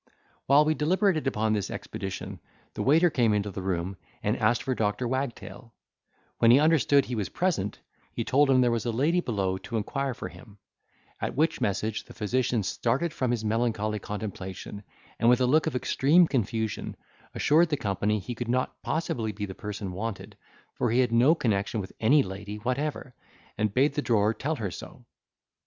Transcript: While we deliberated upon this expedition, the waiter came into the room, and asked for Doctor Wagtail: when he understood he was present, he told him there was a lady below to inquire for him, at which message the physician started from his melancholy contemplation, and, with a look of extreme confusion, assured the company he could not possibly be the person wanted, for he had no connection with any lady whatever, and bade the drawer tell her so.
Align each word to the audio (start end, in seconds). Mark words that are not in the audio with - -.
While 0.47 0.65
we 0.65 0.73
deliberated 0.73 1.27
upon 1.27 1.53
this 1.53 1.69
expedition, 1.69 2.39
the 2.73 2.81
waiter 2.81 3.11
came 3.11 3.35
into 3.35 3.51
the 3.51 3.61
room, 3.61 3.97
and 4.23 4.35
asked 4.37 4.63
for 4.63 4.73
Doctor 4.73 5.07
Wagtail: 5.07 5.75
when 6.39 6.49
he 6.49 6.59
understood 6.59 7.05
he 7.05 7.13
was 7.13 7.29
present, 7.29 7.77
he 8.11 8.23
told 8.23 8.49
him 8.49 8.61
there 8.61 8.71
was 8.71 8.87
a 8.87 8.91
lady 8.91 9.19
below 9.19 9.59
to 9.59 9.77
inquire 9.77 10.15
for 10.15 10.27
him, 10.27 10.57
at 11.19 11.35
which 11.35 11.61
message 11.61 12.05
the 12.05 12.15
physician 12.15 12.63
started 12.63 13.13
from 13.13 13.29
his 13.29 13.45
melancholy 13.45 13.99
contemplation, 13.99 14.81
and, 15.19 15.29
with 15.29 15.39
a 15.39 15.45
look 15.45 15.67
of 15.67 15.75
extreme 15.75 16.27
confusion, 16.27 16.97
assured 17.35 17.69
the 17.69 17.77
company 17.77 18.17
he 18.17 18.33
could 18.33 18.49
not 18.49 18.81
possibly 18.81 19.31
be 19.31 19.45
the 19.45 19.53
person 19.53 19.91
wanted, 19.91 20.35
for 20.73 20.89
he 20.89 20.97
had 21.01 21.11
no 21.11 21.35
connection 21.35 21.79
with 21.79 21.93
any 21.99 22.23
lady 22.23 22.55
whatever, 22.55 23.13
and 23.55 23.75
bade 23.75 23.93
the 23.93 24.01
drawer 24.01 24.33
tell 24.33 24.55
her 24.55 24.71
so. 24.71 25.05